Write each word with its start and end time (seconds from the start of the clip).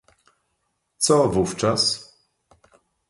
Co 0.97 1.29
wówczas? 1.29 1.83